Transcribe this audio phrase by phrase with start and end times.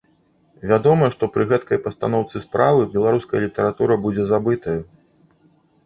[0.71, 4.79] Вядома, што пры гэтакай пастаноўцы справы беларуская літаратура будзе забытаю.